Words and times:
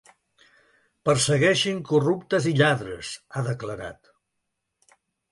Persegueixin 1.09 1.81
corruptes 1.89 2.47
i 2.51 2.53
lladres, 2.61 3.11
ha 3.35 3.43
declarat. 3.49 4.09